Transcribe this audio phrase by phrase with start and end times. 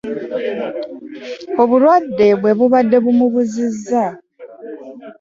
[1.61, 4.03] Obulwadde bwe bubadde bumubuzizza.